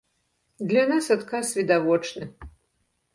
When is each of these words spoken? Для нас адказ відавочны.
Для 0.69 0.85
нас 0.91 1.09
адказ 1.15 1.51
відавочны. 1.59 2.25